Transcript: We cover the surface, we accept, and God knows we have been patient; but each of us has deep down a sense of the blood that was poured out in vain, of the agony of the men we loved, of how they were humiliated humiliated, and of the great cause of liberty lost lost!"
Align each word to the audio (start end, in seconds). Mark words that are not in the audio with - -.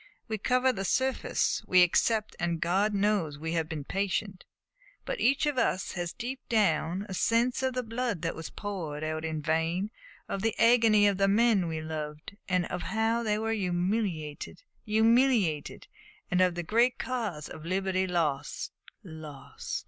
We 0.27 0.39
cover 0.39 0.73
the 0.73 0.83
surface, 0.83 1.63
we 1.67 1.83
accept, 1.83 2.35
and 2.39 2.59
God 2.59 2.95
knows 2.95 3.37
we 3.37 3.51
have 3.51 3.69
been 3.69 3.83
patient; 3.83 4.45
but 5.05 5.19
each 5.19 5.45
of 5.45 5.59
us 5.59 5.91
has 5.91 6.11
deep 6.11 6.39
down 6.49 7.05
a 7.07 7.13
sense 7.13 7.61
of 7.61 7.75
the 7.75 7.83
blood 7.83 8.23
that 8.23 8.33
was 8.33 8.49
poured 8.49 9.03
out 9.03 9.23
in 9.23 9.43
vain, 9.43 9.91
of 10.27 10.41
the 10.41 10.57
agony 10.57 11.05
of 11.07 11.17
the 11.17 11.27
men 11.27 11.67
we 11.67 11.81
loved, 11.81 12.35
of 12.49 12.81
how 12.81 13.21
they 13.21 13.37
were 13.37 13.53
humiliated 13.53 14.63
humiliated, 14.85 15.85
and 16.31 16.41
of 16.41 16.55
the 16.55 16.63
great 16.63 16.97
cause 16.97 17.47
of 17.47 17.63
liberty 17.63 18.07
lost 18.07 18.71
lost!" 19.03 19.79